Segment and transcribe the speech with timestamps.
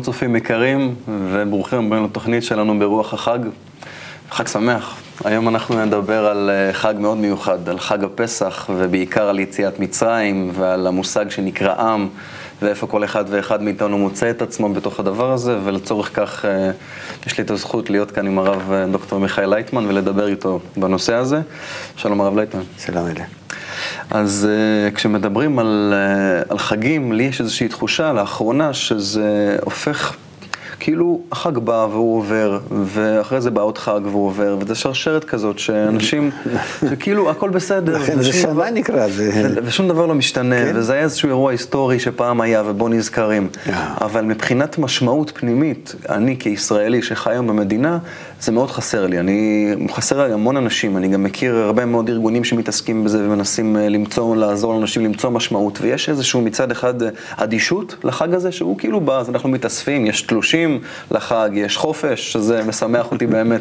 [0.00, 3.38] שלום צופים יקרים, וברוכים הבאים לתוכנית שלנו ברוח החג.
[4.30, 5.00] חג שמח.
[5.24, 10.50] היום אנחנו נדבר על אה, חג מאוד מיוחד, על חג הפסח, ובעיקר על יציאת מצרים,
[10.54, 12.08] ועל המושג שנקרא עם,
[12.62, 16.70] ואיפה כל אחד ואחד מאיתנו מוצא את עצמו בתוך הדבר הזה, ולצורך כך אה,
[17.26, 21.14] יש לי את הזכות להיות כאן עם הרב אה, דוקטור מיכאל לייטמן ולדבר איתו בנושא
[21.14, 21.40] הזה.
[21.96, 22.62] שלום הרב לייטמן.
[22.78, 23.39] שלום אלה.
[24.10, 25.94] אז uh, כשמדברים על,
[26.46, 30.16] uh, על חגים, לי יש איזושהי תחושה לאחרונה שזה הופך
[30.80, 35.58] כאילו החג בא והוא עובר, ואחרי זה בא עוד חג והוא עובר, וזו שרשרת כזאת
[35.58, 36.30] שאנשים,
[36.90, 37.98] שכאילו הכל בסדר.
[37.98, 39.08] לכן זה שנה נקרא.
[39.08, 39.54] זה...
[39.64, 40.72] ושום דבר לא משתנה, כן?
[40.74, 43.48] וזה היה איזשהו אירוע היסטורי שפעם היה ובו נזכרים.
[43.52, 43.70] Yeah.
[44.00, 47.98] אבל מבחינת משמעות פנימית, אני כישראלי שחי היום במדינה,
[48.40, 49.18] זה מאוד חסר לי.
[49.18, 53.88] אני, חסר לי המון אנשים, אני גם מכיר הרבה מאוד ארגונים שמתעסקים בזה ומנסים אה,
[53.88, 59.00] למצוא, לעזור לאנשים למצוא משמעות, ויש איזשהו מצד אחד אה, אדישות לחג הזה, שהוא כאילו
[59.00, 60.69] בא, אז אנחנו מתאספים, יש תלושים.
[60.70, 63.60] הולכים לחג, יש חופש, שזה משמח אותי באמת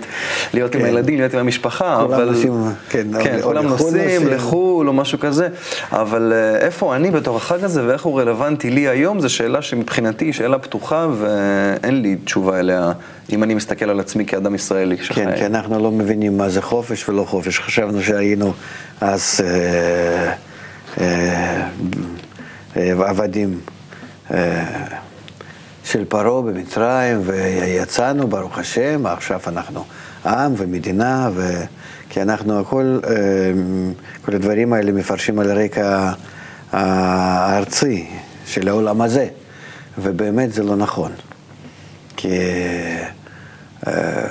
[0.53, 0.87] להיות עם כן.
[0.87, 2.25] הילדים, להיות עם המשפחה, אבל...
[2.25, 5.47] נוסעים, כן, כן, כולם נוסעים לחו"ל או משהו כזה,
[5.91, 10.25] אבל אה, איפה אני בתוך החג הזה ואיך הוא רלוונטי לי היום, זו שאלה שמבחינתי
[10.25, 12.91] היא שאלה פתוחה ואין לי תשובה אליה.
[13.31, 15.13] אם אני מסתכל על עצמי כאדם ישראלי שחי.
[15.13, 17.59] כן, כי אנחנו לא מבינים מה זה חופש ולא חופש.
[17.59, 18.53] חשבנו שהיינו
[19.01, 20.33] אז אה,
[21.01, 21.67] אה,
[22.77, 23.59] אה, עבדים.
[24.33, 24.63] אה,
[25.91, 29.83] של פרעה במצרים, ויצאנו, ברוך השם, עכשיו אנחנו
[30.25, 31.63] עם ומדינה, ו...
[32.09, 33.13] כי אנחנו הכל, אה,
[34.25, 36.11] כל הדברים האלה מפרשים על הרקע
[36.71, 38.07] הארצי
[38.45, 39.27] של העולם הזה,
[39.97, 41.11] ובאמת זה לא נכון.
[42.17, 42.39] כי
[43.87, 44.27] אה,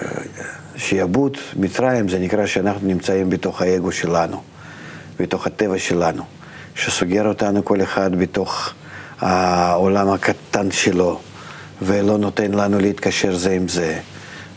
[0.76, 4.42] שיעבוד מצרים זה נקרא שאנחנו נמצאים בתוך האגו שלנו,
[5.20, 6.22] בתוך הטבע שלנו,
[6.75, 8.72] שסוגר אותנו כל אחד בתוך
[9.20, 11.20] העולם הקטן שלו.
[11.82, 13.98] ולא נותן לנו להתקשר זה עם זה,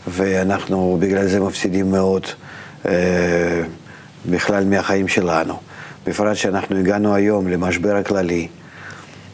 [0.08, 2.26] ואנחנו בגלל זה מפסידים מאוד
[2.86, 3.62] אה,
[4.26, 5.54] בכלל מהחיים שלנו.
[6.06, 8.48] בפרט שאנחנו הגענו היום למשבר הכללי,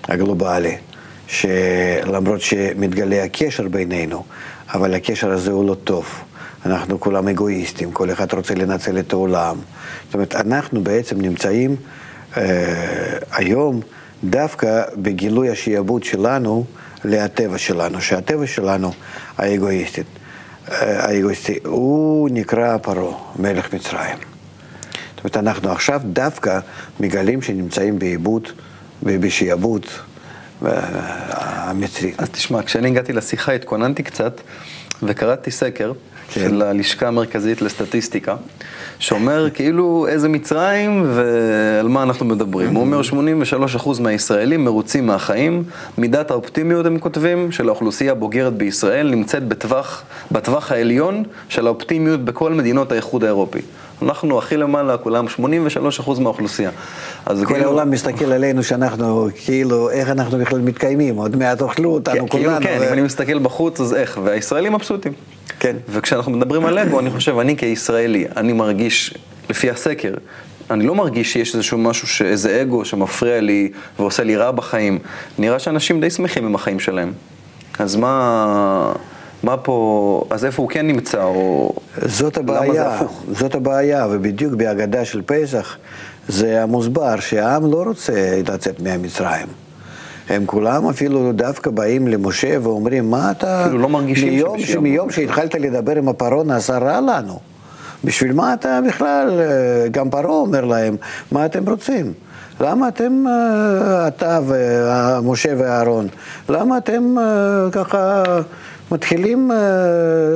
[0.09, 0.77] הגלובלי,
[1.27, 4.25] שלמרות שמתגלה הקשר בינינו,
[4.75, 6.07] אבל הקשר הזה הוא לא טוב.
[6.67, 9.57] אנחנו כולם אגואיסטים, כל אחד רוצה לנצל את העולם.
[10.07, 11.77] זאת אומרת, אנחנו בעצם נמצאים
[12.37, 12.43] אה,
[13.33, 13.81] היום
[14.25, 16.65] דווקא בגילוי השעבוד שלנו
[17.05, 18.93] לטבע שלנו, שהטבע שלנו
[19.39, 20.03] האגואיסטי,
[20.69, 24.19] האגואיסטי, הוא נקרא פרעה, מלך מצרים.
[25.15, 26.59] זאת אומרת, אנחנו עכשיו דווקא
[27.01, 28.49] מגלים שנמצאים בעיבוד
[29.03, 29.87] ובשעבוד
[30.63, 32.13] המצרי.
[32.19, 34.41] אז תשמע, כשאני הגעתי לשיחה התכוננתי קצת
[35.03, 35.93] וקראתי סקר
[36.31, 36.41] כן.
[36.41, 38.37] של הלשכה המרכזית לסטטיסטיקה,
[38.99, 42.75] שאומר כאילו איזה מצרים ועל מה אנחנו מדברים.
[42.75, 43.01] הוא אומר
[43.85, 45.63] 83% מהישראלים מרוצים מהחיים,
[45.99, 50.03] מידת האופטימיות הם כותבים של האוכלוסייה הבוגרת בישראל נמצאת בטווח,
[50.33, 53.61] בטווח העליון של האופטימיות בכל מדינות האיחוד האירופי.
[54.03, 56.71] אנחנו הכי למעלה, כולם 83% מהאוכלוסייה.
[57.27, 57.65] אז כל כאילו...
[57.65, 62.45] העולם מסתכל עלינו שאנחנו, כאילו, איך אנחנו בכלל מתקיימים, עוד מעט אוכלו אותנו כן, כאילו
[62.51, 62.65] כולנו.
[62.65, 62.89] כן, ו...
[62.89, 64.19] אם אני מסתכל בחוץ, אז איך?
[64.25, 65.13] והישראלים מבסוטים.
[65.61, 65.77] כן.
[65.89, 69.15] וכשאנחנו מדברים על אגו, אני חושב, אני כישראלי, אני מרגיש,
[69.51, 70.15] לפי הסקר,
[70.71, 74.99] אני לא מרגיש שיש איזשהו משהו, איזה אגו שמפריע לי ועושה לי רע בחיים.
[75.39, 77.13] נראה שאנשים די שמחים עם החיים שלהם.
[77.79, 78.93] אז מה...
[79.43, 81.73] מה פה, אז איפה הוא כן נמצא, או
[82.03, 83.01] זאת הבעיה,
[83.33, 85.77] זאת הבעיה, ובדיוק בהגדה של פסח
[86.29, 89.47] זה המוסבר שהעם לא רוצה לצאת מהמצרים.
[90.29, 93.63] הם כולם אפילו דווקא באים למשה ואומרים, מה אתה...
[93.65, 94.77] כאילו לא מרגישים מיום, ש...
[94.77, 97.39] מיום שהתחלת לדבר עם הפרעה נעשה רע לנו.
[98.05, 100.97] בשביל מה אתה בכלל, אה, גם פרעה אומר להם,
[101.33, 102.13] מה אתם רוצים?
[102.61, 106.09] למה אתם, אה, אתה ומשה ואהרון,
[106.49, 108.23] למה אתם אה, ככה
[108.91, 109.51] מתחילים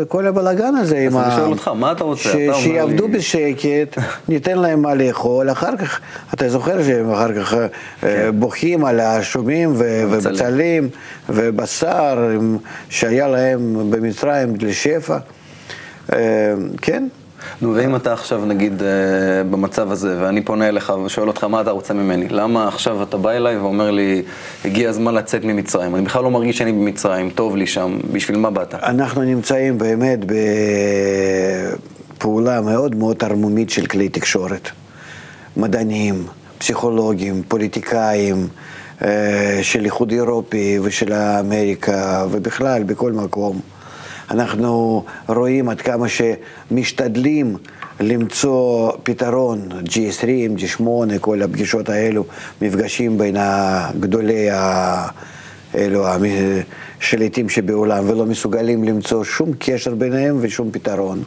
[0.09, 1.21] כל הבלאגן הזה עם ה...
[1.21, 2.31] אז אני שואל אותך, מה אתה רוצה?
[2.55, 6.01] שיעבדו בשקט, ניתן להם מה לאכול, אחר כך,
[6.35, 7.55] אתה זוכר שהם אחר כך
[8.01, 8.31] כן.
[8.35, 10.89] בוכים על השומים ובצלים
[11.29, 12.31] ובשר
[12.89, 15.19] שהיה להם במצרים לשפע,
[16.83, 17.09] כן?
[17.61, 18.89] נו, ואם אתה עכשיו נגיד אה,
[19.51, 23.31] במצב הזה, ואני פונה אליך ושואל אותך מה אתה רוצה ממני, למה עכשיו אתה בא
[23.31, 24.23] אליי ואומר לי,
[24.65, 25.97] הגיע הזמן לצאת ממצרים?
[25.97, 28.75] אני בכלל לא מרגיש שאני במצרים, טוב לי שם, בשביל מה באת?
[28.75, 30.19] אנחנו נמצאים באמת
[32.19, 34.69] בפעולה מאוד מאוד ערמומית של כלי תקשורת.
[35.57, 36.27] מדענים,
[36.59, 38.49] פסיכולוגים, פוליטיקאים.
[39.05, 43.61] אה, של איחוד אירופי ושל אמריקה ובכלל בכל מקום.
[44.33, 47.57] אנחנו רואים עד כמה שמשתדלים
[48.01, 50.85] למצוא פתרון, G20, G8,
[51.21, 52.25] כל הפגישות האלו,
[52.63, 53.37] מפגשים בין
[54.01, 56.07] גדולי האלו
[57.01, 61.23] שליטים שבעולם ולא מסוגלים למצוא שום קשר ביניהם ושום פתרון.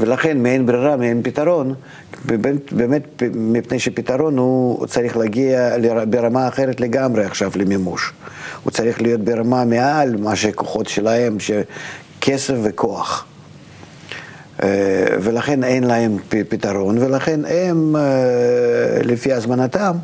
[0.00, 1.74] ולכן מאין ברירה, מאין פתרון,
[2.24, 5.76] באמת, באמת מפני שפתרון הוא צריך להגיע
[6.10, 8.12] ברמה אחרת לגמרי עכשיו למימוש.
[8.64, 11.36] הוא צריך להיות ברמה מעל מה שכוחות שלהם,
[12.20, 13.26] כסף וכוח.
[14.62, 14.68] אה,
[15.20, 16.16] ולכן אין להם
[16.48, 18.02] פתרון, ולכן הם, אה,
[19.02, 19.96] לפי הזמנתם,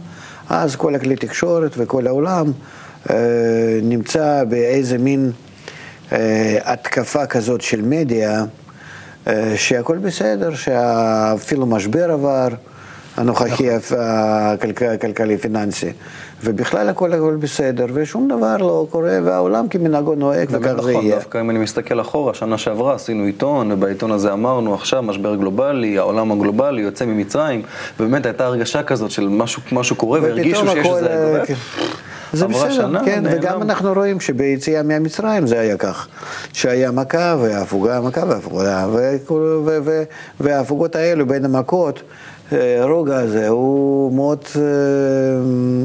[0.48, 2.52] אז כל הכלי תקשורת וכל העולם
[3.10, 3.16] אה,
[3.82, 5.32] נמצא באיזה מין
[6.64, 8.44] התקפה כזאת של מדיה,
[9.56, 12.48] שהכל בסדר, שאפילו משבר עבר,
[13.16, 13.98] הנוכחי נכון.
[14.90, 15.92] הכלכלי-פיננסי.
[16.44, 21.14] ובכלל הכל הכל בסדר, ושום דבר לא קורה, והעולם כמנהגו נוהג, וכך נכון, זה יהיה.
[21.14, 25.98] דווקא אם אני מסתכל אחורה, שנה שעברה עשינו עיתון, ובעיתון הזה אמרנו עכשיו משבר גלובלי,
[25.98, 27.62] העולם הגלובלי יוצא ממצרים,
[28.00, 31.54] ובאמת הייתה הרגשה כזאת של משהו, משהו קורה, והרגישו שיש איזה...
[32.34, 33.38] זה בסדר, שנה, כן, נעלם.
[33.38, 36.08] וגם אנחנו רואים שביציאה מהמצרים זה היה כך,
[36.52, 38.86] שהיה מכה והפוגה, מכה והפוגה,
[40.40, 42.02] וההפוגות האלו בין המכות,
[42.52, 44.62] הרוגע הזה הוא מאוד אה,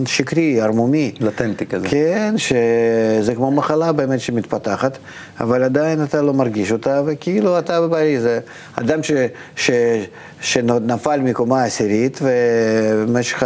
[0.05, 1.11] שקרי, ערמומי.
[1.19, 1.87] לטנטי כזה.
[1.87, 4.97] כן, שזה כמו מחלה באמת שמתפתחת,
[5.39, 8.19] אבל עדיין אתה לא מרגיש אותה, וכאילו אתה בבריא.
[8.19, 8.39] זה
[8.75, 9.11] אדם ש,
[9.55, 9.71] ש,
[10.41, 13.43] שנפל מקומה עשירית, ובמשך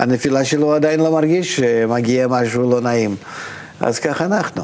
[0.00, 3.16] הנפילה שלו עדיין לא מרגיש שמגיע משהו לא נעים.
[3.80, 4.62] אז כך אנחנו.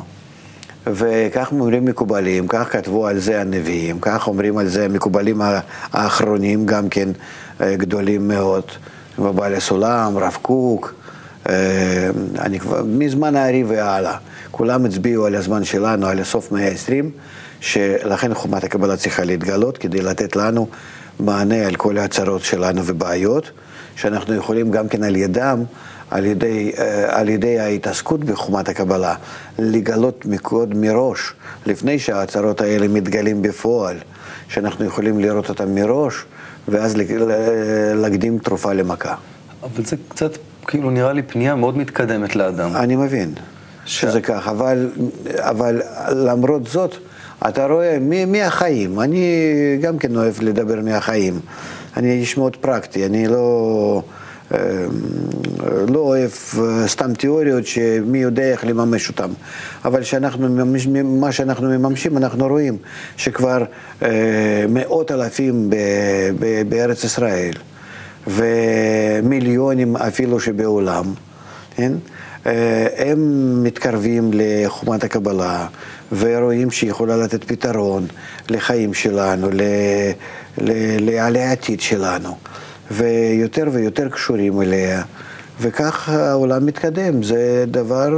[0.87, 5.41] וכך אומרים מקובלים, כך כתבו על זה הנביאים, כך אומרים על זה המקובלים
[5.93, 7.09] האחרונים, גם כן
[7.61, 8.62] אה, גדולים מאוד,
[9.19, 10.94] בבעלי סולם, רב קוק,
[11.49, 14.17] אה, אני כבר, מזמן הארי והלאה.
[14.50, 17.05] כולם הצביעו על הזמן שלנו, על הסוף מאה ה-20,
[17.61, 20.69] שלכן חומת הקבלה צריכה להתגלות כדי לתת לנו
[21.21, 23.50] מענה על כל ההצהרות שלנו ובעיות,
[23.96, 25.64] שאנחנו יכולים גם כן על ידם
[26.10, 29.14] על ידי, אה, על ידי ההתעסקות בחומת הקבלה,
[29.58, 31.32] לגלות מקוד מראש,
[31.66, 33.96] לפני שההצהרות האלה מתגלים בפועל,
[34.48, 36.25] שאנחנו יכולים לראות אותן מראש,
[36.69, 36.96] ואז
[37.94, 39.14] להקדים תרופה למכה.
[39.62, 40.31] אבל זה קצת,
[40.66, 42.76] כאילו, נראה לי פנייה מאוד מתקדמת לאדם.
[42.76, 43.34] אני מבין
[43.84, 44.00] ש...
[44.00, 44.90] שזה כך, אבל,
[45.38, 46.94] אבל למרות זאת,
[47.49, 49.00] אתה רואה מי, מי החיים.
[49.00, 49.25] אני
[49.81, 51.40] גם כן אוהב לדבר מהחיים.
[51.96, 54.02] אני איש מאוד פרקטי, אני לא...
[54.54, 54.58] אה,
[55.88, 59.31] לא אוהב אה, סתם תיאוריות שמי יודע איך לממש אותן.
[59.84, 60.48] אבל שאנחנו
[61.04, 62.78] מה שאנחנו מממשים, אנחנו רואים
[63.16, 63.64] שכבר
[64.02, 64.08] אה,
[64.69, 65.76] מאות אלפים ב,
[66.38, 67.52] ב, בארץ ישראל,
[68.26, 71.04] ומיליונים אפילו שבעולם,
[71.76, 71.92] כן?
[72.96, 75.66] הם מתקרבים לחומת הקבלה
[76.19, 78.06] ורואים שהיא יכולה לתת פתרון
[78.50, 79.48] לחיים שלנו,
[81.31, 82.37] לעתיד שלנו.
[82.90, 85.02] ויותר ויותר קשורים אליה,
[85.60, 87.22] וכך העולם מתקדם.
[87.22, 88.08] זה דבר,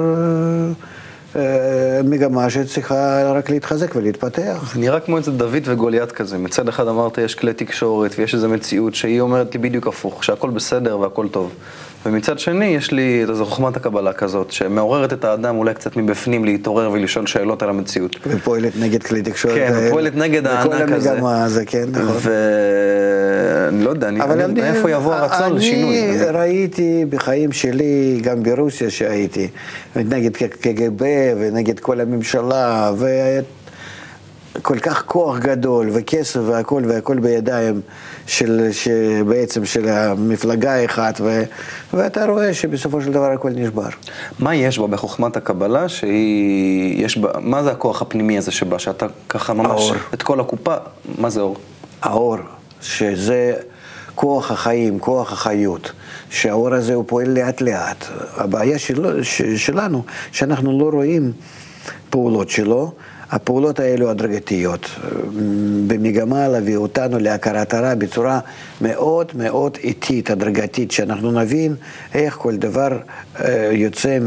[1.37, 4.71] אה, מגמה שצריכה רק להתחזק ולהתפתח.
[4.75, 6.39] זה נראה כמו איזה דוד וגוליית כזה.
[6.39, 10.51] מצד אחד אמרת יש כלי תקשורת ויש איזו מציאות שהיא אומרת לי בדיוק הפוך, שהכל
[10.51, 11.55] בסדר והכל טוב.
[12.07, 16.91] ומצד שני, יש לי איזו חוכמת הקבלה כזאת, שמעוררת את האדם אולי קצת מבפנים להתעורר
[16.93, 18.17] ולשאול שאלות על המציאות.
[18.27, 19.55] ופועלת נגד כלי תקשורת.
[19.55, 20.85] כן, ופועלת נגד הענק הזה.
[20.85, 22.17] וכל המגמה הזה, כן, נכון.
[22.21, 26.11] ואני לא יודע, אני, אני, מאיפה יבוא הרצון לשינוי.
[26.11, 29.49] אני ראיתי בחיים שלי, גם ברוסיה שהייתי,
[29.97, 31.05] נגד קג"ב
[31.41, 33.07] ונגד כל הממשלה, ו...
[34.63, 37.81] כל כך כוח גדול וכסף והכל והכל בידיים
[38.29, 38.69] של,
[39.27, 41.43] בעצם של המפלגה האחת, ו,
[41.93, 43.89] ואתה רואה שבסופו של דבר הכל נשבר.
[44.39, 49.07] מה יש בה בחוכמת הקבלה שהיא, יש בה, מה זה הכוח הפנימי הזה שבה, שאתה
[49.29, 49.95] ככה ממש, האור.
[50.15, 50.75] את כל הקופה,
[51.19, 51.57] מה זה אור?
[52.03, 52.37] האור,
[52.81, 53.55] שזה
[54.15, 55.93] כוח החיים, כוח החיות,
[56.31, 58.05] שהאור הזה הוא פועל לאט לאט.
[58.37, 59.23] הבעיה של,
[59.57, 61.33] שלנו, שאנחנו לא רואים
[62.11, 62.93] פעולות שלו.
[63.31, 64.91] הפעולות האלו הדרגתיות,
[65.87, 68.41] במגמה להביא אותנו להכרת הרע בצורה
[68.81, 71.75] מאוד מאוד איטית, הדרגתית, שאנחנו נבין
[72.15, 72.99] איך כל דבר
[73.41, 74.19] אה, יוצא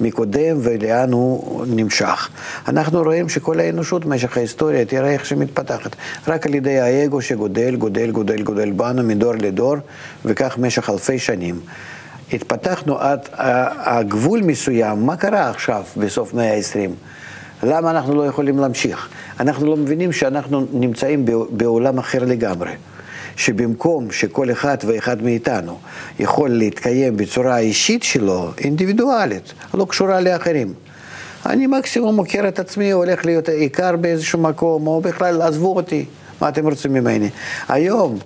[0.00, 2.28] מקודם ולאן הוא נמשך.
[2.68, 5.96] אנחנו רואים שכל האנושות במשך ההיסטוריה תראה איך שמתפתחת,
[6.28, 9.76] רק על ידי האגו שגודל, גודל, גודל, גודל בנו מדור לדור,
[10.24, 11.60] וכך במשך אלפי שנים.
[12.34, 13.28] התפתחנו עד
[13.72, 16.90] הגבול מסוים, מה קרה עכשיו בסוף מאה ה-20?
[17.62, 19.08] למה אנחנו לא יכולים להמשיך?
[19.40, 22.70] אנחנו לא מבינים שאנחנו נמצאים בעולם אחר לגמרי.
[23.36, 25.78] שבמקום שכל אחד ואחד מאיתנו
[26.18, 30.74] יכול להתקיים בצורה האישית שלו, אינדיבידואלית, לא קשורה לאחרים.
[31.46, 36.04] אני מקסימום מוכר את עצמי, הולך להיות עיקר באיזשהו מקום, או בכלל עזבו אותי,
[36.40, 37.28] מה אתם רוצים ממני?
[37.68, 38.18] היום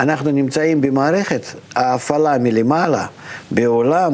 [0.00, 1.42] אנחנו נמצאים במערכת
[1.76, 3.06] ההפעלה מלמעלה,
[3.50, 4.12] בעולם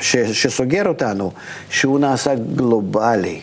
[0.00, 1.32] ש, שסוגר אותנו,
[1.70, 3.40] שהוא נעשה גלובלי.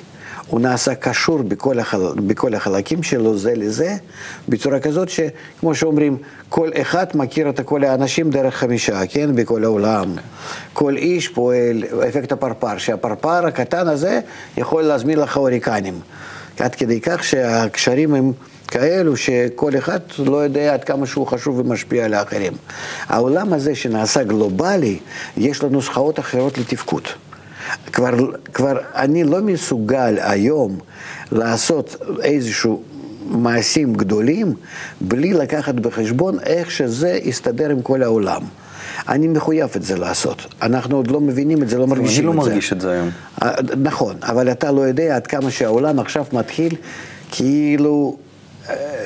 [0.47, 2.01] הוא נעשה קשור בכל, החל...
[2.27, 3.95] בכל החלקים שלו זה לזה,
[4.49, 6.17] בצורה כזאת שכמו שאומרים,
[6.49, 9.35] כל אחד מכיר את כל האנשים דרך חמישה, כן?
[9.35, 10.13] בכל העולם.
[10.73, 14.19] כל איש פועל, אפקט הפרפר, שהפרפר הקטן הזה
[14.57, 15.99] יכול להזמין לך הוריקנים.
[16.59, 18.31] עד כדי כך שהקשרים הם
[18.67, 22.53] כאלו שכל אחד לא יודע עד כמה שהוא חשוב ומשפיע על האחרים.
[23.07, 24.99] העולם הזה שנעשה גלובלי,
[25.37, 27.03] יש לו נוסחאות אחרות לתפקוד.
[27.93, 28.11] כבר,
[28.53, 30.79] כבר אני לא מסוגל היום
[31.31, 32.83] לעשות איזשהו
[33.29, 34.53] מעשים גדולים
[35.01, 38.41] בלי לקחת בחשבון איך שזה יסתדר עם כל העולם.
[39.09, 40.45] אני מחויב את זה לעשות.
[40.61, 42.19] אנחנו עוד לא מבינים את זה, לא מרגישים את זה.
[42.19, 43.09] אני לא מרגיש את זה היום.
[43.43, 43.51] אה,
[43.83, 46.75] נכון, אבל אתה לא יודע עד כמה שהעולם עכשיו מתחיל
[47.31, 48.17] כאילו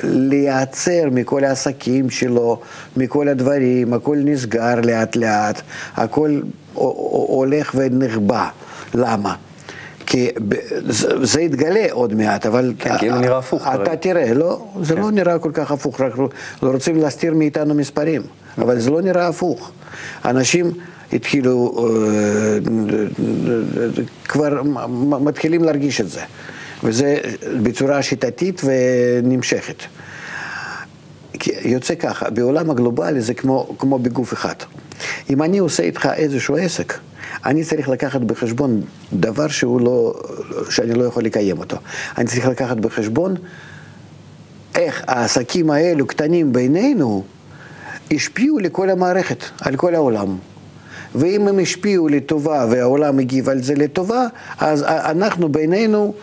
[0.02, 2.60] להיעצר מכל העסקים שלו,
[2.96, 5.62] מכל הדברים, הכל נסגר לאט לאט,
[5.96, 6.40] הכל
[6.74, 8.48] הולך ונחבא.
[8.94, 9.34] למה?
[10.06, 10.30] כי
[11.22, 12.74] זה יתגלה עוד מעט, אבל...
[12.78, 13.66] כן, כאילו נראה הפוך.
[13.74, 15.14] אתה תראה, לא, זה לא כן.
[15.14, 16.28] נראה כל כך הפוך, רק לא,
[16.62, 18.22] לא רוצים להסתיר מאיתנו מספרים,
[18.58, 19.72] אבל זה לא נראה הפוך.
[20.24, 20.72] אנשים
[21.12, 22.58] התחילו, אה,
[24.24, 24.62] כבר
[25.20, 26.20] מתחילים להרגיש את זה,
[26.84, 27.18] וזה
[27.62, 29.82] בצורה שיטתית ונמשכת.
[31.64, 34.54] יוצא ככה, בעולם הגלובלי זה כמו, כמו בגוף אחד.
[35.30, 36.98] אם אני עושה איתך איזשהו עסק,
[37.44, 40.14] אני צריך לקחת בחשבון דבר שהוא לא,
[40.70, 41.76] שאני לא יכול לקיים אותו.
[42.18, 43.34] אני צריך לקחת בחשבון
[44.74, 47.24] איך העסקים האלו קטנים בינינו
[48.10, 50.36] השפיעו לכל המערכת, על כל העולם.
[51.14, 54.26] ואם הם השפיעו לטובה והעולם הגיב על זה לטובה,
[54.58, 56.14] אז אנחנו בינינו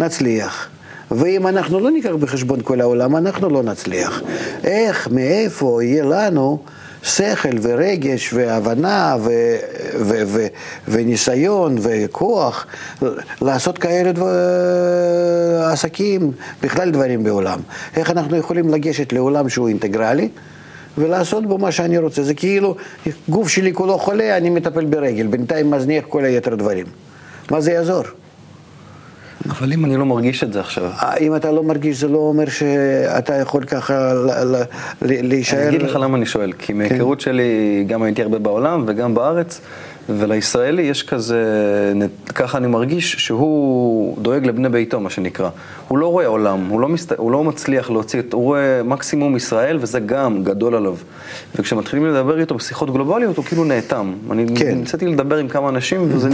[0.00, 0.68] נצליח.
[1.10, 4.22] ואם אנחנו לא ניקח בחשבון כל העולם, אנחנו לא נצליח.
[4.64, 6.58] איך, מאיפה יהיה לנו
[7.02, 9.30] שכל ורגש והבנה ו,
[10.00, 10.46] ו, ו,
[10.88, 12.66] וניסיון וכוח
[13.42, 14.28] לעשות כאלה דבר,
[15.72, 17.58] עסקים, בכלל דברים בעולם.
[17.96, 20.28] איך אנחנו יכולים לגשת לעולם שהוא אינטגרלי
[20.98, 22.22] ולעשות בו מה שאני רוצה.
[22.22, 22.76] זה כאילו,
[23.28, 26.86] גוף שלי כולו חולה, אני מטפל ברגל, בינתיים מזניח כל היתר דברים.
[27.50, 28.04] מה זה יעזור?
[29.50, 30.84] אבל אם אני לא מרגיש את זה עכשיו...
[30.84, 34.12] אה, אם אתה לא מרגיש, זה לא אומר שאתה יכול ככה
[35.02, 35.58] להישאר...
[35.58, 37.24] אני אגיד לך למה אני שואל, כי מהיכרות כן.
[37.24, 39.60] שלי, גם הייתי הרבה בעולם וגם בארץ,
[40.08, 41.44] ולישראלי יש כזה,
[42.34, 45.48] ככה אני מרגיש, שהוא דואג לבני ביתו, מה שנקרא.
[45.88, 47.12] הוא לא רואה עולם, הוא לא, מסת...
[47.12, 50.96] הוא לא מצליח להוציא, הוא רואה מקסימום ישראל, וזה גם גדול עליו.
[51.56, 54.12] וכשמתחילים לדבר איתו בשיחות גלובליות, הוא כאילו נאטם.
[54.30, 54.78] אני כן.
[54.78, 56.28] ניסיתי לדבר עם כמה אנשים, וזה...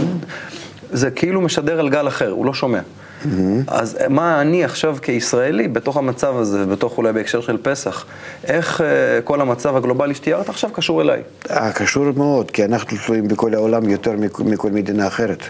[0.91, 2.79] זה כאילו משדר על גל אחר, הוא לא שומע.
[2.79, 3.27] Mm-hmm.
[3.67, 8.05] אז מה אני עכשיו כישראלי, בתוך המצב הזה, בתוך אולי בהקשר של פסח,
[8.43, 8.83] איך uh,
[9.23, 11.21] כל המצב הגלובלי שתיארת עכשיו קשור אליי?
[11.49, 15.43] אה, קשור מאוד, כי אנחנו תלויים בכל העולם יותר מכל מדינה אחרת.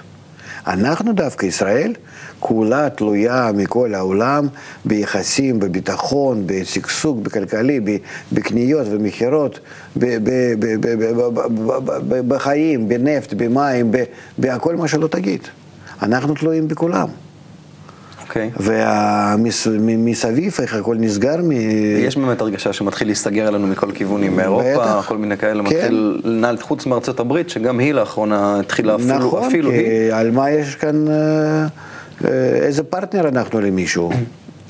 [0.67, 1.93] אנחנו דווקא, ישראל,
[2.39, 4.47] כולה תלויה מכל העולם
[4.85, 7.79] ביחסים, בביטחון, בשגשוג, בכלכלי,
[8.31, 9.59] בקניות ומכירות,
[12.27, 13.91] בחיים, בנפט, במים,
[14.37, 15.41] בהכל מה שלא תגיד.
[16.01, 17.07] אנחנו תלויים בכולם.
[18.37, 18.73] אוקיי.
[19.77, 21.35] ומסביב איך הכל נסגר.
[21.43, 21.51] מ...
[21.99, 25.75] יש באמת הרגשה שמתחיל להסתגר עלינו מכל כיוונים, מאירופה, כל מיני כאלה, כן.
[25.75, 30.07] מתחיל לנהל חוץ מארצות הברית, שגם היא לאחרונה התחילה אפילו, נכון, אפילו היא.
[30.07, 31.13] נכון, על מה יש כאן, אה,
[32.25, 34.11] אה, איזה פרטנר אנחנו למישהו.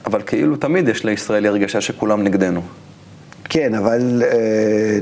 [0.06, 2.62] אבל כאילו תמיד יש לישראלי הרגשה שכולם נגדנו.
[3.50, 5.00] כן, אבל אה,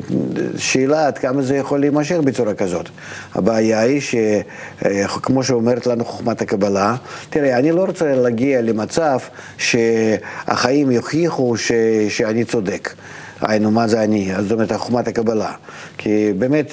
[0.58, 2.90] שאלה עד כמה זה יכול להימשך בצורה כזאת.
[3.36, 6.96] הבעיה היא שכמו אה, שאומרת לנו חוכמת הקבלה,
[7.30, 9.18] תראה, אני לא רוצה להגיע למצב
[9.58, 11.72] שהחיים יוכיחו ש,
[12.10, 12.94] שאני צודק.
[13.42, 14.32] היינו, מה זה אני?
[14.40, 15.52] זאת אומרת, חוכמת הקבלה.
[15.98, 16.72] כי באמת,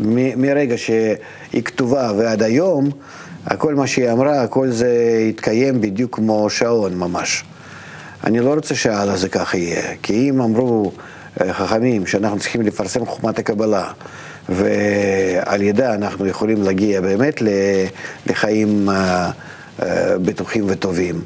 [0.00, 2.90] מ, מרגע שהיא כתובה ועד היום,
[3.46, 7.44] הכל מה שהיא אמרה, הכל זה התקיים בדיוק כמו שעון ממש.
[8.24, 10.92] אני לא רוצה שהלאה זה ככה יהיה, כי אם אמרו
[11.40, 13.90] אה, חכמים שאנחנו צריכים לפרסם חוכמת הקבלה,
[14.48, 17.42] ועל ידה אנחנו יכולים להגיע באמת
[18.26, 19.30] לחיים אה,
[19.82, 21.24] אה, בטוחים וטובים.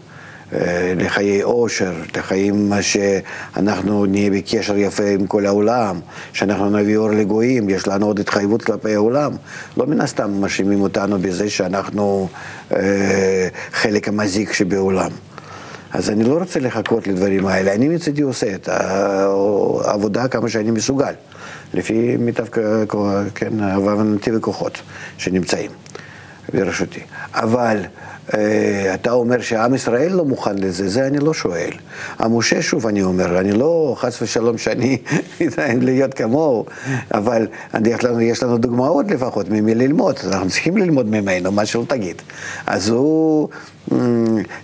[0.97, 6.01] לחיי עושר, לחיים שאנחנו נהיה בקשר יפה עם כל העולם,
[6.33, 9.33] שאנחנו נביא אור לגויים, יש לנו עוד התחייבות כלפי העולם.
[9.77, 12.29] לא מן הסתם מאשימים אותנו בזה שאנחנו
[13.73, 15.11] חלק המזיק שבעולם.
[15.97, 21.13] אז אני לא רוצה לחכות לדברים האלה, אני מצידי עושה את העבודה כמה שאני מסוגל,
[21.75, 22.47] לפי מיטב,
[23.35, 24.79] כן, הבנתי וכוחות
[25.19, 25.71] שנמצאים.
[26.55, 27.01] בראשותי.
[27.35, 27.85] אבל
[28.35, 31.71] אה, אתה אומר שעם ישראל לא מוכן לזה, זה אני לא שואל.
[32.19, 34.99] המשה, שוב אני אומר, אני לא חס ושלום שאני
[35.81, 36.67] להיות כמוהו,
[37.15, 37.47] אבל
[37.87, 42.23] יש לנו, יש לנו דוגמאות לפחות ממי ללמוד, אנחנו צריכים ללמוד ממנו, מה שלא תגיד.
[42.67, 43.49] אז הוא,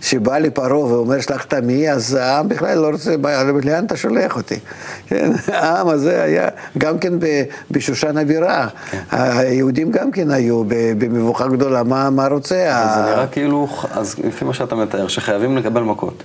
[0.00, 3.14] שבא לפרעה ואומר שלח את עמי, אז העם בכלל לא רוצה,
[3.64, 4.59] לאן אתה שולח אותי?
[5.07, 6.49] כן, העם הזה היה
[6.79, 7.12] גם כן
[7.71, 8.99] בשושן הבירה, כן.
[9.11, 10.62] היהודים גם כן היו
[10.99, 12.55] במבוכה גדולה, מה, מה רוצה?
[12.95, 16.23] זה נראה כאילו, אז לפי מה שאתה מתאר, שחייבים לקבל מכות.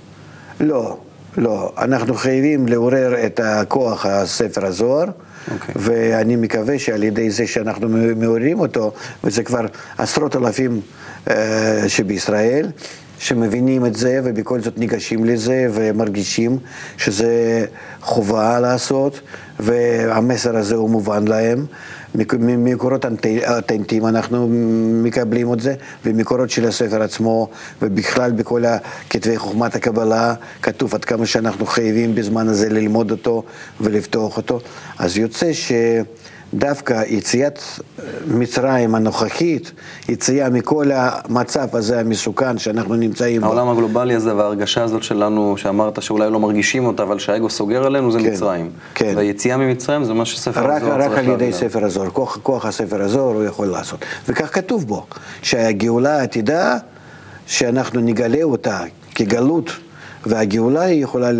[0.60, 0.96] לא,
[1.36, 5.04] לא, אנחנו חייבים לעורר את הכוח הספר הזוהר.
[5.04, 5.28] Okay.
[5.52, 5.74] אוקיי.
[5.76, 8.92] ואני מקווה שעל ידי זה שאנחנו מעוררים אותו,
[9.24, 9.66] וזה כבר
[9.98, 10.80] עשרות אלפים
[11.88, 12.66] שבישראל,
[13.18, 16.58] שמבינים את זה ובכל זאת ניגשים לזה ומרגישים
[16.96, 17.64] שזה
[18.00, 19.20] חובה לעשות,
[19.60, 21.66] והמסר הזה הוא מובן להם.
[22.38, 23.04] ממקורות
[23.48, 24.48] אותנטיים אנחנו
[25.02, 27.48] מקבלים את זה, ומקורות של הספר עצמו,
[27.82, 28.62] ובכלל בכל
[29.10, 33.42] כתבי חוכמת הקבלה, כתוב עד כמה שאנחנו חייבים בזמן הזה ללמוד אותו
[33.80, 34.60] ולפתוח אותו.
[34.98, 35.72] אז יוצא ש...
[36.54, 37.60] דווקא יציאת
[38.26, 39.72] מצרים הנוכחית,
[40.08, 43.46] יציאה מכל המצב הזה המסוכן שאנחנו נמצאים בו.
[43.46, 48.12] העולם הגלובלי הזה וההרגשה הזאת שלנו, שאמרת שאולי לא מרגישים אותה, אבל שהאגו סוגר עלינו,
[48.12, 48.70] זה כן, מצרים.
[48.94, 49.12] כן.
[49.16, 51.12] והיציאה ממצרים זה מה שספר הזוהר צריך להבין.
[51.12, 54.04] רק על ידי ספר הזוהר, כוח, כוח הספר הזוהר הוא יכול לעשות.
[54.28, 55.06] וכך כתוב בו,
[55.42, 56.76] שהגאולה העתידה,
[57.46, 58.80] שאנחנו נגלה אותה
[59.14, 59.70] כגלות.
[60.26, 61.30] והגאולה היא יכולה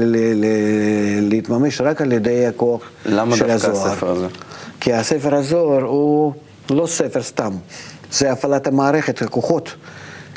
[1.20, 3.24] להתממש רק על ידי הכוח של הזוהר.
[3.24, 4.26] למה דווקא הספר הזה?
[4.80, 6.32] כי הספר הזוהר הוא
[6.70, 7.52] לא ספר סתם,
[8.12, 9.74] זה הפעלת המערכת, הכוחות.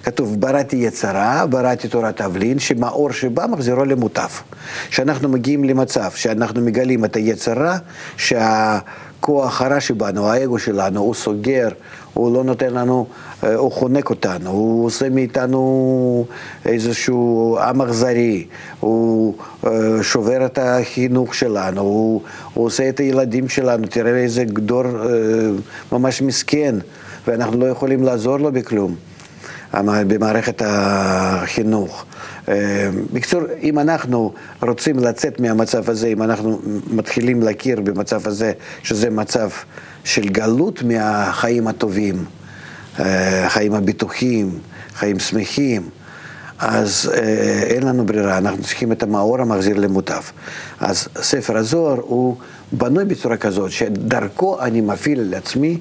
[0.04, 4.44] כתוב, בראתי יצרה, בראתי תורת אבלין, שמאור שבא מחזירו למוטף.
[4.90, 7.78] כשאנחנו מגיעים למצב שאנחנו מגלים את היצרה,
[8.18, 11.70] שהכוח הרע שבנו, האגו שלנו, הוא סוגר,
[12.14, 13.06] הוא לא נותן לנו,
[13.44, 16.26] אה, הוא חונק אותנו, הוא עושה מאיתנו
[16.66, 18.46] איזשהו עם אכזרי,
[18.80, 19.36] הוא
[19.68, 19.72] אה,
[20.02, 22.22] שובר את החינוך שלנו, הוא,
[22.54, 24.92] הוא עושה את הילדים שלנו, תראה איזה דור אה,
[25.92, 26.76] ממש מסכן,
[27.28, 28.96] ואנחנו לא יכולים לעזור לו בכלום.
[29.84, 32.06] במערכת החינוך.
[33.14, 36.60] בקיצור, אם אנחנו רוצים לצאת מהמצב הזה, אם אנחנו
[36.92, 38.52] מתחילים להכיר במצב הזה,
[38.84, 39.50] שזה מצב
[40.04, 42.26] של גלות מהחיים הטובים,
[43.00, 44.60] החיים הביטוחים,
[44.94, 45.90] חיים שמחים,
[46.60, 47.12] אז
[47.64, 50.22] אין לנו ברירה, אנחנו צריכים את המאור המחזיר למוטב.
[50.80, 52.36] אז ספר הזוהר הוא
[52.72, 55.78] בנוי בצורה כזאת, שדרכו אני מפעיל על עצמי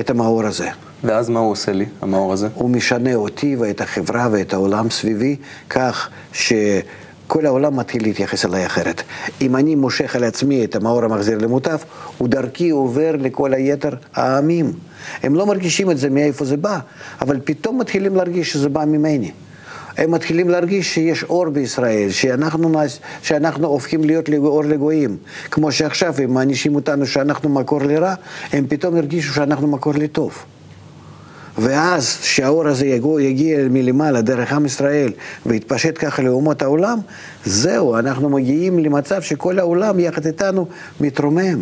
[0.00, 0.68] את המאור הזה.
[1.04, 2.48] ואז מה הוא עושה לי, המאור הזה?
[2.54, 5.36] הוא משנה אותי ואת החברה ואת העולם סביבי,
[5.70, 6.08] כך
[7.24, 9.02] שכל העולם מתחיל להתייחס אליי אחרת.
[9.40, 11.78] אם אני מושך על עצמי את המאור המחזיר למוטב,
[12.18, 14.72] הוא דרכי עובר לכל היתר העמים.
[15.22, 16.78] הם לא מרגישים את זה מאיפה זה בא,
[17.20, 19.30] אבל פתאום מתחילים להרגיש שזה בא ממני.
[19.96, 22.72] הם מתחילים להרגיש שיש אור בישראל, שאנחנו,
[23.22, 25.16] שאנחנו הופכים להיות אור לגויים.
[25.50, 28.14] כמו שעכשיו הם מענישים אותנו שאנחנו מקור לרע,
[28.52, 30.44] הם פתאום הרגישו שאנחנו מקור לטוב.
[31.58, 35.12] ואז שהאור הזה יגיע, יגיע מלמעלה דרך עם ישראל
[35.46, 36.98] ויתפשט ככה לאומות העולם,
[37.44, 40.66] זהו, אנחנו מגיעים למצב שכל העולם יחד איתנו
[41.00, 41.60] מתרומם.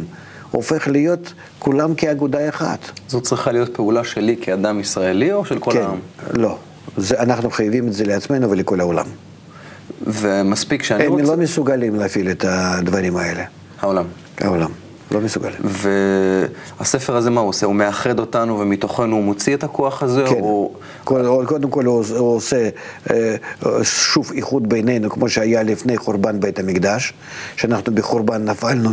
[0.50, 2.78] הופך להיות כולם כאגודה אחת.
[3.08, 5.98] זו צריכה להיות פעולה שלי כאדם ישראלי או של כל כן, העם?
[6.32, 6.58] לא.
[6.96, 9.06] זה, אנחנו חייבים את זה לעצמנו ולכל העולם.
[10.06, 11.22] ומספיק שאני הם רוצה...
[11.24, 13.44] הם לא מסוגלים להפעיל את הדברים האלה.
[13.80, 14.04] העולם.
[14.40, 14.70] העולם.
[15.12, 15.60] לא מסוגלים.
[15.64, 17.66] והספר הזה, מה הוא עושה?
[17.66, 20.24] הוא מאחד אותנו ומתוכנו הוא מוציא את הכוח הזה?
[20.28, 20.40] כן.
[20.40, 20.72] או...
[21.04, 22.68] קודם כל הוא, הוא עושה
[23.10, 23.36] אה,
[23.82, 27.12] שוב איחוד בינינו, כמו שהיה לפני חורבן בית המקדש,
[27.56, 28.90] שאנחנו בחורבן נפלנו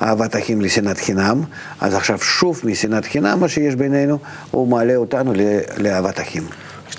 [0.00, 1.42] מאהבת אחים לשנאת חינם,
[1.80, 4.18] אז עכשיו שוב משנאת חינם, מה שיש בינינו,
[4.50, 5.32] הוא מעלה אותנו
[5.78, 6.42] לאהבת אחים.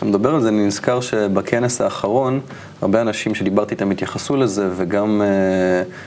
[0.01, 2.39] כשאתה מדבר על זה, אני נזכר שבכנס האחרון,
[2.81, 5.27] הרבה אנשים שדיברתי איתם התייחסו לזה, וגם אה,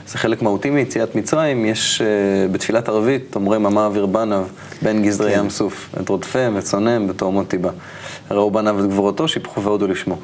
[0.07, 1.65] זה חלק מהותי מיציאת מצרים.
[1.65, 2.07] יש אה,
[2.53, 4.45] בתפילת ערבית, אומרים, אמה אוויר בניו,
[4.83, 5.39] בין גזרי כן.
[5.41, 7.71] ים סוף, את רודפיהם, את שונאיהם, בתאומות טיבה.
[8.31, 10.17] ראו בניו את גבורתו, שיפחו והודו לשמו.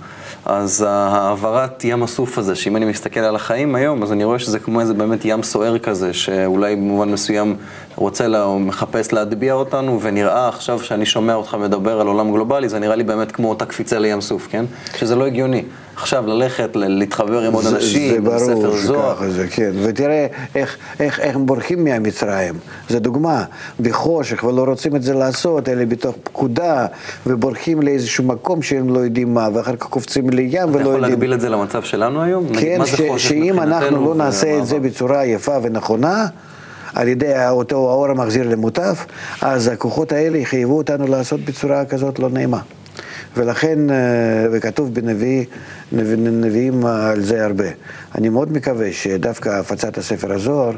[0.47, 4.59] אז העברת ים הסוף הזה, שאם אני מסתכל על החיים היום, אז אני רואה שזה
[4.59, 7.57] כמו איזה באמת ים סוער כזה, שאולי במובן מסוים
[7.97, 12.69] רוצה לה, או מחפש להטביע אותנו, ונראה עכשיו שאני שומע אותך מדבר על עולם גלובלי,
[12.69, 14.65] זה נראה לי באמת כמו אותה קפיצה לים סוף, כן?
[14.97, 15.63] שזה לא הגיוני.
[16.01, 18.77] עכשיו ללכת, להתחבר עם עוד אנשים, בספר זוהר.
[18.77, 19.71] זה ברור שככה זה, כן.
[19.83, 22.55] ותראה איך, איך, איך הם בורחים מהמצרים.
[22.89, 23.45] זה דוגמה,
[23.81, 26.87] בחושך, ולא רוצים את זה לעשות, אלא בתוך פקודה,
[27.27, 30.81] ובורחים לאיזשהו מקום שהם לא יודעים מה, ואחר כך קופצים לים ולא יודעים.
[30.81, 32.47] אתה יכול להגביל את זה למצב שלנו היום?
[32.61, 36.27] כן, ש, שאם אנחנו לא נעשה את זה בצורה יפה ונכונה,
[36.95, 39.07] על ידי אותו האור המחזיר למוטף,
[39.43, 42.61] אז הכוחות האלה יחייבו אותנו לעשות בצורה כזאת לא נעימה.
[43.37, 43.97] ולכן, אה,
[44.53, 45.45] וכתוב בנביא,
[45.93, 47.69] נביאים על זה הרבה.
[48.15, 50.73] אני מאוד מקווה שדווקא הפצת הספר הזוהר,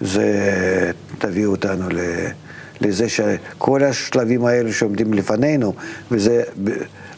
[0.00, 1.84] זה תביא אותנו
[2.80, 5.74] לזה שכל השלבים האלו שעומדים לפנינו,
[6.10, 6.42] וזה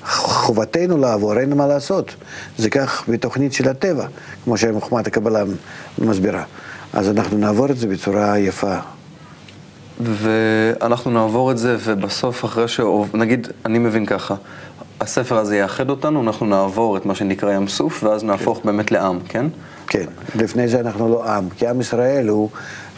[0.05, 2.15] חובתנו לעבור, אין מה לעשות.
[2.59, 4.07] זה כך בתוכנית של הטבע,
[4.45, 5.45] כמו שחוכמת הקבלה
[5.99, 6.43] מסבירה.
[6.93, 8.77] אז אנחנו נעבור את זה בצורה יפה.
[10.01, 12.81] ואנחנו נעבור את זה, ובסוף, אחרי ש...
[13.15, 14.35] נגיד, אני מבין ככה,
[15.01, 18.67] הספר הזה יאחד אותנו, אנחנו נעבור את מה שנקרא ים סוף, ואז נהפוך כן.
[18.67, 19.47] באמת לעם, כן?
[19.87, 20.05] כן.
[20.35, 22.51] לפני זה אנחנו לא עם, כי עם ישראל הוא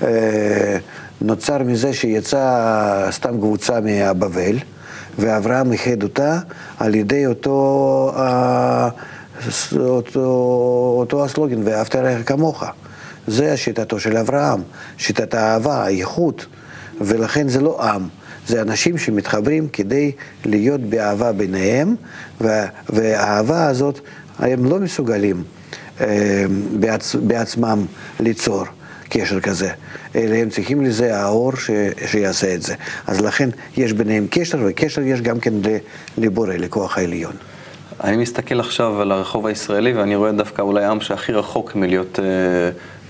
[0.02, 0.78] אה,
[1.20, 4.56] נוצר מזה שיצא סתם קבוצה מהבבל,
[5.18, 6.38] ואברהם איחד אותה
[6.78, 8.88] על ידי אותו, אה,
[9.76, 10.20] אותו,
[10.98, 12.64] אותו הסלוגן, ואהבת לך כמוך.
[13.26, 14.62] זה שיטתו של אברהם,
[14.98, 16.46] שיטת האהבה, האיכות,
[17.00, 18.08] ולכן זה לא עם.
[18.46, 20.12] זה אנשים שמתחברים כדי
[20.44, 21.94] להיות באהבה ביניהם,
[22.90, 24.00] והאהבה הזאת,
[24.38, 25.42] הם לא מסוגלים
[26.00, 26.44] אה,
[26.80, 27.86] בעצ, בעצמם
[28.20, 28.64] ליצור
[29.08, 29.70] קשר כזה,
[30.14, 31.70] אלא הם צריכים לזה האור ש,
[32.06, 32.74] שיעשה את זה.
[33.06, 35.54] אז לכן יש ביניהם קשר, וקשר יש גם כן
[36.18, 37.49] לבורא, לכוח העליון.
[38.04, 42.24] אני מסתכל עכשיו על הרחוב הישראלי ואני רואה דווקא אולי עם שהכי רחוק מלהיות אה,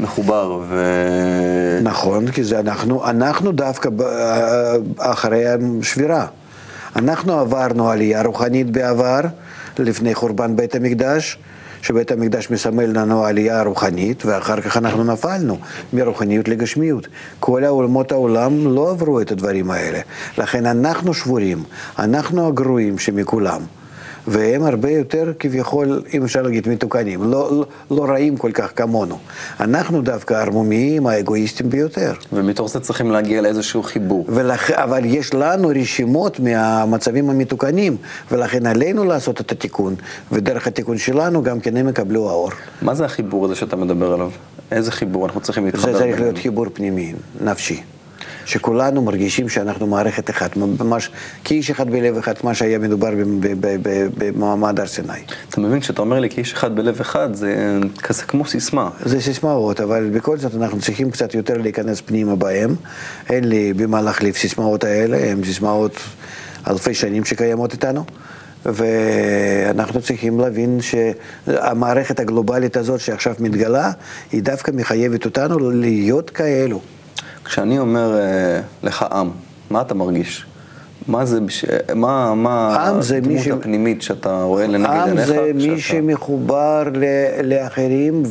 [0.00, 0.84] מחובר ו...
[1.82, 6.26] נכון, כי זה אנחנו, אנחנו דווקא אה, אחרי השבירה.
[6.96, 9.20] אנחנו עברנו עלייה רוחנית בעבר,
[9.78, 11.38] לפני חורבן בית המקדש,
[11.82, 15.58] שבית המקדש מסמל לנו עלייה רוחנית, ואחר כך אנחנו נפלנו
[15.92, 17.08] מרוחניות לגשמיות.
[17.40, 20.00] כל העולמות העולם לא עברו את הדברים האלה.
[20.38, 21.62] לכן אנחנו שבורים,
[21.98, 23.60] אנחנו הגרועים שמכולם.
[24.26, 29.18] והם הרבה יותר כביכול, אם אפשר להגיד, מתוקנים, לא, לא, לא רעים כל כך כמונו.
[29.60, 32.12] אנחנו דווקא ערמומיים, האגואיסטים ביותר.
[32.32, 34.24] ומתוך זה צריכים להגיע לאיזשהו חיבור.
[34.28, 34.70] ולכ...
[34.70, 37.96] אבל יש לנו רשימות מהמצבים המתוקנים,
[38.30, 39.94] ולכן עלינו לעשות את התיקון,
[40.32, 42.50] ודרך התיקון שלנו גם כן הם יקבלו האור.
[42.82, 44.30] מה זה החיבור הזה שאתה מדבר עליו?
[44.70, 45.92] איזה חיבור אנחנו צריכים להתחבר?
[45.92, 47.82] זה צריך להיות חיבור פנימי, נפשי.
[48.50, 51.10] שכולנו מרגישים שאנחנו מערכת אחת, ממש
[51.44, 53.10] כאיש אחד בלב אחד, מה שהיה מדובר
[54.18, 55.12] במעמד הר סיני.
[55.48, 58.90] אתה מבין, כשאתה אומר לי כאיש אחד בלב אחד, זה כזה כמו סיסמה.
[59.04, 62.74] זה סיסמאות, אבל בכל זאת אנחנו צריכים קצת יותר להיכנס פנימה בהם.
[63.28, 65.96] אין לי במה להחליף סיסמאות האלה, הן סיסמאות
[66.68, 68.04] אלפי שנים שקיימות איתנו.
[68.64, 73.90] ואנחנו צריכים להבין שהמערכת הגלובלית הזאת שעכשיו מתגלה,
[74.32, 76.80] היא דווקא מחייבת אותנו להיות כאלו.
[77.50, 79.30] כשאני אומר אה, לך עם,
[79.70, 80.46] מה אתה מרגיש?
[81.08, 81.38] מה זה,
[81.94, 83.48] מה, מה הדמות ש...
[83.48, 85.20] הפנימית שאתה רואה לנגד עיניך?
[85.20, 85.80] עם זה מי שאתה...
[85.80, 87.04] שמחובר ל...
[87.42, 88.22] לאחרים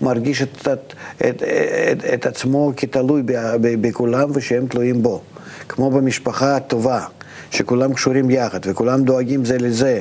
[0.00, 3.22] ומרגיש את, את, את, את, את עצמו כתלוי
[3.60, 5.20] בכולם ושהם תלויים בו.
[5.68, 7.04] כמו במשפחה הטובה,
[7.50, 10.00] שכולם קשורים יחד וכולם דואגים זה לזה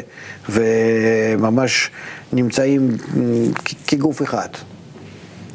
[0.50, 1.92] וממש
[2.34, 2.98] נמצאים
[3.88, 4.50] כגוף אחד.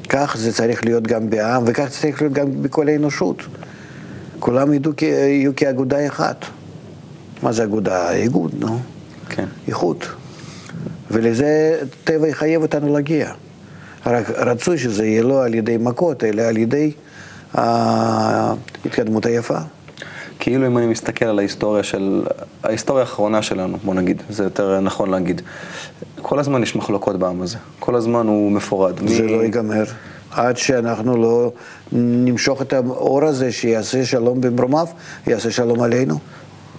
[0.09, 3.43] כך זה צריך להיות גם בעם, וכך זה צריך להיות גם בכל האנושות.
[4.39, 6.45] כולם ידעו, יהיו כאגודה אחת.
[7.43, 8.13] מה זה אגודה?
[8.13, 8.79] איגוד, נו.
[9.29, 9.45] כן.
[9.69, 10.07] איכות.
[11.11, 13.33] ולזה טבע יחייב אותנו להגיע.
[14.07, 16.93] רק רצוי שזה יהיה לא על ידי מכות, אלא על ידי
[17.55, 19.59] ההתקדמות היפה.
[20.47, 22.23] כאילו אם אני מסתכל על ההיסטוריה של,
[22.63, 25.43] ההיסטוריה האחרונה שלנו, בוא נגיד, זה יותר נכון להגיד,
[26.23, 29.09] כל הזמן יש מחלוקות בעם הזה, כל הזמן הוא מפורד.
[29.09, 29.27] זה מ...
[29.27, 29.85] לא ייגמר.
[30.31, 31.53] עד שאנחנו לא
[31.93, 34.87] נמשוך את האור הזה שיעשה שלום במרומיו,
[35.27, 36.19] יעשה שלום עלינו.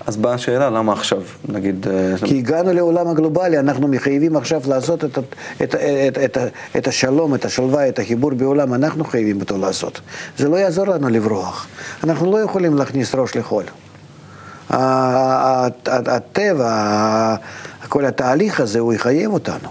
[0.08, 1.88] אז באה השאלה, למה עכשיו, נגיד...
[1.88, 6.38] אה, כי הגענו לעולם הגלובלי, אנחנו מחייבים עכשיו לעשות את, את, את, את, את,
[6.78, 10.02] את השלום, את השלווה, את החיבור בעולם, אנחנו חייבים אותו לעשות.
[10.38, 11.68] זה לא יעזור לנו לברוח.
[12.04, 13.64] אנחנו לא יכולים להכניס ראש לחול.
[15.86, 17.36] הטבע,
[17.90, 19.70] כל התהליך הזה, הוא יחייב אותנו.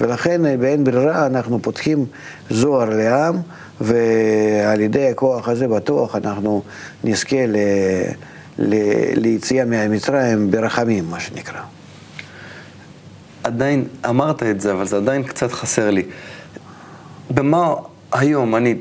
[0.00, 2.06] ולכן אה, באין ברירה אנחנו פותחים
[2.50, 3.36] זוהר לעם,
[3.80, 6.62] ועל ידי הכוח הזה בטוח אנחנו
[7.04, 7.56] נזכה ל...
[8.58, 11.60] ליציאה מהמצרים ברחמים, מה שנקרא.
[13.44, 16.02] עדיין, אמרת את זה, אבל זה עדיין קצת חסר לי.
[17.30, 17.74] במה
[18.12, 18.74] היום, אני,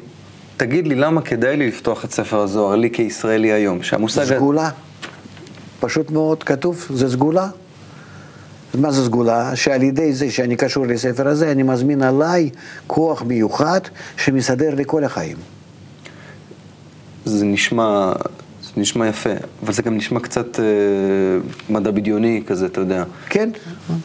[0.58, 4.24] תגיד לי למה כדאי לי לפתוח את ספר הזוהר, לי כישראלי היום, שהמושג...
[4.24, 4.70] סגולה.
[5.80, 7.50] פשוט מאוד כתוב, זה סגולה.
[8.74, 9.56] מה זה סגולה?
[9.56, 12.50] שעל ידי זה שאני קשור לספר הזה, אני מזמין עליי
[12.88, 13.80] כוח מיוחד
[14.18, 15.38] שמסדר לי כל החיים.
[17.26, 18.14] זה נשמע
[18.78, 19.30] נשמע יפה,
[19.64, 20.66] אבל זה גם נשמע קצת אה,
[21.70, 23.04] מדע בדיוני כזה, אתה יודע.
[23.30, 23.50] כן,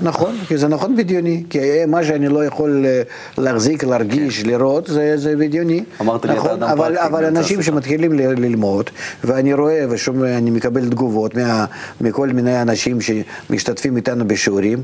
[0.00, 1.58] נכון, כי זה נכון בדיוני, כי
[1.88, 3.02] מה שאני לא יכול אה,
[3.38, 4.48] להחזיק, להרגיש, כן.
[4.48, 5.84] לראות, זה, זה בדיוני.
[6.00, 7.06] אמרת לי, נכון, אתה אדם אבל, פרקטי.
[7.06, 7.62] אבל אנשים.
[7.62, 8.90] שמתחילים ל- ללמוד,
[9.24, 9.84] ואני רואה
[10.20, 11.64] ואני מקבל תגובות מה,
[12.00, 14.82] מכל מיני אנשים שמשתתפים איתנו בשיעורים,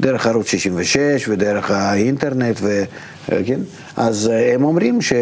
[0.00, 2.82] דרך ערוץ 66 ודרך האינטרנט, ו,
[3.28, 3.60] כן?
[3.96, 5.12] אז אה, הם אומרים ש...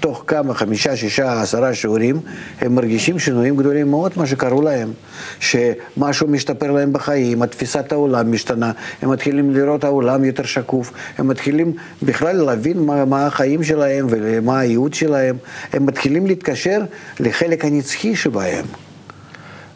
[0.00, 2.20] תוך כמה, חמישה, שישה, עשרה שיעורים,
[2.60, 4.92] הם מרגישים שינויים גדולים מאוד, מה שקראו להם.
[5.40, 11.72] שמשהו משתפר להם בחיים, התפיסת העולם משתנה, הם מתחילים לראות העולם יותר שקוף, הם מתחילים
[12.02, 15.36] בכלל להבין מה, מה החיים שלהם ומה הייעוד שלהם,
[15.72, 16.80] הם מתחילים להתקשר
[17.20, 18.64] לחלק הנצחי שבהם.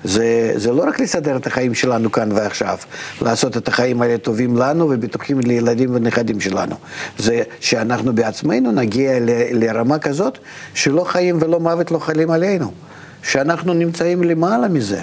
[0.04, 2.76] זה, זה לא רק לסדר את החיים שלנו כאן ועכשיו,
[3.22, 6.76] לעשות את החיים האלה טובים לנו ובטוחים לילדים ונכדים שלנו.
[7.18, 10.38] זה שאנחנו בעצמנו נגיע ל, לרמה כזאת
[10.74, 12.72] שלא חיים ולא מוות לא חלים עלינו.
[13.22, 15.00] שאנחנו נמצאים למעלה מזה,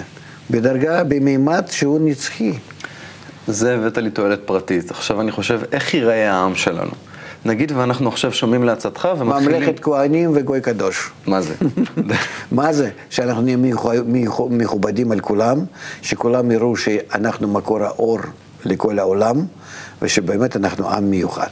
[0.50, 2.52] בדרגה, במימד שהוא נצחי.
[3.48, 4.90] זה הבאת לי תועלת פרטית.
[4.90, 6.90] עכשיו אני חושב, איך ייראה העם שלנו?
[7.44, 9.62] נגיד ואנחנו עכשיו שומעים לעצתך ומתחילים...
[9.62, 11.10] ממלכת כהנים וגוי קדוש.
[11.26, 11.54] מה זה?
[12.52, 12.90] מה זה?
[13.10, 13.56] שאנחנו נהיה
[14.50, 15.58] מכובדים על כולם,
[16.02, 18.18] שכולם יראו שאנחנו מקור האור
[18.64, 19.36] לכל העולם,
[20.02, 21.50] ושבאמת אנחנו עם מיוחד,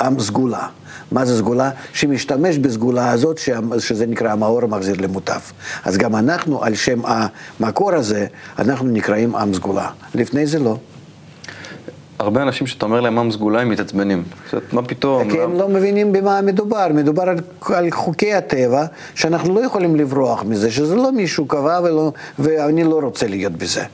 [0.00, 0.66] עם סגולה.
[1.12, 1.70] מה זה סגולה?
[1.92, 3.40] שמשתמש בסגולה הזאת,
[3.78, 5.52] שזה נקרא המאור המחזיר למוטף.
[5.84, 8.26] אז גם אנחנו, על שם המקור הזה,
[8.58, 9.88] אנחנו נקראים עם סגולה.
[10.14, 10.76] לפני זה לא.
[12.22, 14.24] הרבה אנשים שאתה אומר להם עם סגולה הם מתעצבנים.
[14.72, 15.30] מה פתאום?
[15.30, 16.86] כי הם לא מבינים במה מדובר.
[16.94, 22.12] מדובר על, על חוקי הטבע, שאנחנו לא יכולים לברוח מזה, שזה לא מישהו קבע ולא,
[22.38, 23.84] ואני לא רוצה להיות בזה.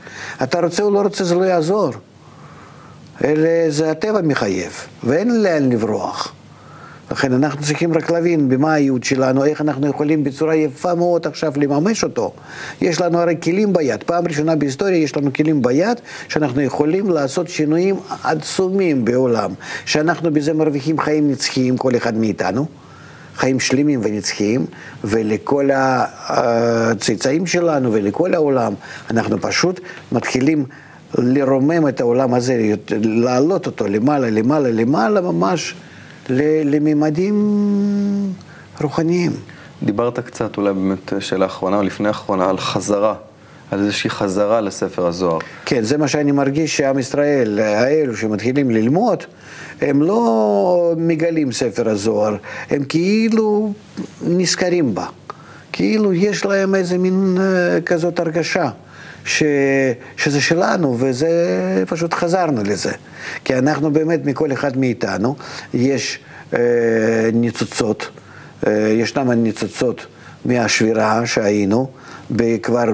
[0.43, 1.91] אתה רוצה או לא רוצה, זה לא יעזור.
[3.25, 4.73] אלה, זה הטבע מחייב,
[5.05, 6.33] ואין לאן לברוח.
[7.11, 11.53] לכן אנחנו צריכים רק להבין במה הייעוד שלנו, איך אנחנו יכולים בצורה יפה מאוד עכשיו
[11.57, 12.33] לממש אותו.
[12.81, 17.49] יש לנו הרי כלים ביד, פעם ראשונה בהיסטוריה יש לנו כלים ביד, שאנחנו יכולים לעשות
[17.49, 19.51] שינויים עצומים בעולם,
[19.85, 22.67] שאנחנו בזה מרוויחים חיים נצחיים, כל אחד מאיתנו.
[23.37, 24.67] חיים שלמים ונצחיים,
[25.05, 28.75] ולכל הצאצאים שלנו ולכל העולם,
[29.11, 29.81] אנחנו פשוט
[30.13, 30.65] מתחילים
[31.19, 35.75] לרומם את העולם הזה, להעלות אותו למעלה, למעלה, למעלה ממש.
[36.65, 37.35] לממדים
[38.81, 39.33] רוחניים.
[39.83, 43.15] דיברת קצת, אולי באמת שאלה אחרונה או לפני אחרונה, על חזרה,
[43.71, 45.39] על איזושהי חזרה לספר הזוהר.
[45.65, 49.25] כן, זה מה שאני מרגיש שעם ישראל, האלו שמתחילים ללמוד,
[49.81, 52.37] הם לא מגלים ספר הזוהר,
[52.71, 53.73] הם כאילו
[54.23, 55.07] נזכרים בה.
[55.73, 57.39] כאילו יש להם איזה מין
[57.87, 58.71] כזאת הרגשה.
[59.29, 59.43] ש,
[60.17, 61.29] שזה שלנו, וזה,
[61.89, 62.93] פשוט חזרנו לזה.
[63.45, 65.37] כי אנחנו באמת, מכל אחד מאיתנו,
[65.75, 66.19] יש
[66.55, 66.59] אה,
[67.33, 68.09] ניצוצות,
[68.67, 70.07] אה, ישנם ניצוצות
[70.45, 71.91] מהשבירה שהיינו,
[72.63, 72.85] כבר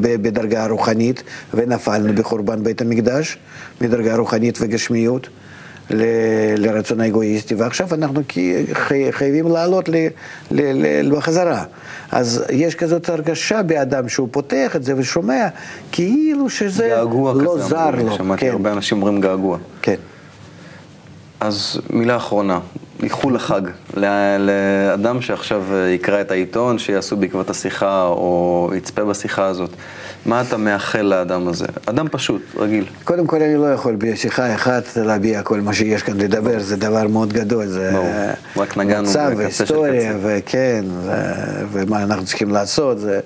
[0.00, 1.22] בדרגה רוחנית,
[1.54, 3.38] ונפלנו בחורבן בית המקדש,
[3.80, 5.28] מדרגה רוחנית וגשמיות.
[6.56, 8.22] לרצון האגואיסטי, ועכשיו אנחנו
[9.10, 9.88] חייבים לעלות
[11.10, 11.64] בחזרה.
[12.12, 15.48] אז יש כזאת הרגשה באדם שהוא פותח את זה ושומע,
[15.92, 18.16] כאילו שזה לא כזה, זר לו.
[18.16, 18.52] שמעתי כן.
[18.52, 19.58] הרבה אנשים אומרים געגוע.
[19.82, 19.96] כן.
[21.40, 22.60] אז מילה אחרונה,
[23.02, 23.60] איחול לחג,
[24.38, 25.62] לאדם שעכשיו
[25.94, 29.70] יקרא את העיתון, שיעשו בעקבות השיחה או יצפה בשיחה הזאת.
[30.26, 31.66] מה אתה מאחל לאדם הזה?
[31.86, 32.84] אדם פשוט, רגיל.
[33.04, 37.08] קודם כל אני לא יכול בשיחה אחת להביע כל מה שיש כאן לדבר, זה דבר
[37.08, 37.66] מאוד גדול.
[37.66, 38.08] זה ברור,
[38.56, 40.84] רק נגענו מצב והיסטוריה, וכן,
[41.72, 43.20] ומה אנחנו צריכים לעשות, זה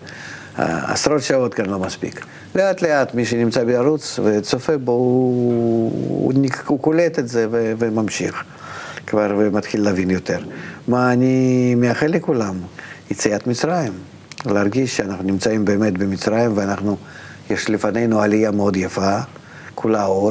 [0.58, 2.24] עשרות שעות כאן לא מספיק.
[2.54, 6.32] לאט לאט מי שנמצא בערוץ וצופה בו, הוא,
[6.66, 8.44] הוא קולט את זה וממשיך
[9.06, 10.40] כבר ומתחיל להבין יותר.
[10.88, 12.54] מה אני מאחל לכולם?
[13.10, 13.92] יציאת מצרים.
[14.46, 16.96] להרגיש שאנחנו נמצאים באמת במצרים ואנחנו,
[17.50, 19.18] יש לפנינו עלייה מאוד יפה,
[19.74, 20.30] כולה אור,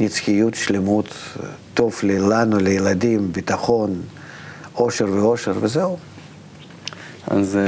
[0.00, 1.14] נצחיות, שלמות,
[1.74, 4.02] טוב לנו, לילדים, ביטחון,
[4.74, 5.96] אושר ואושר, וזהו.
[7.26, 7.58] אז...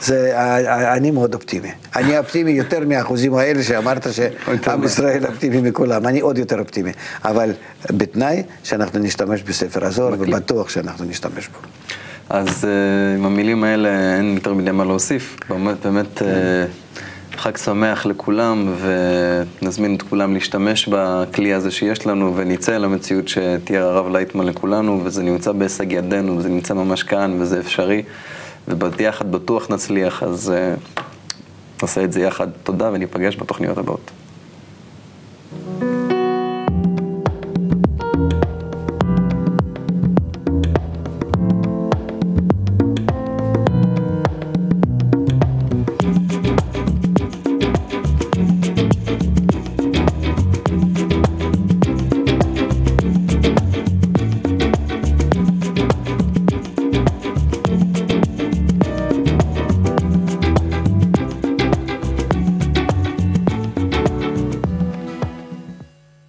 [0.00, 0.32] זה,
[0.96, 1.70] אני מאוד אופטימי.
[1.96, 6.06] אני אופטימי יותר מהאחוזים האלה שאמרת שעם ישראל אופטימי מכולם.
[6.06, 6.92] אני עוד יותר אופטימי.
[7.24, 7.52] אבל
[7.90, 11.58] בתנאי שאנחנו נשתמש בספר הזוהר, ובטוח שאנחנו נשתמש בו.
[12.30, 12.64] אז
[13.18, 15.36] עם המילים האלה אין יותר מדי מה להוסיף.
[15.48, 16.22] באמת, באמת
[17.36, 18.74] חג שמח לכולם,
[19.62, 25.22] ונזמין את כולם להשתמש בכלי הזה שיש לנו, ונצא למציאות שתהיה הרב לייטמן לכולנו, וזה
[25.22, 28.02] נמצא בהישג ידינו, וזה נמצא ממש כאן, וזה אפשרי.
[28.68, 30.52] וביחד בטוח נצליח, אז
[31.82, 32.48] נעשה את זה יחד.
[32.62, 34.10] תודה וניפגש בתוכניות הבאות.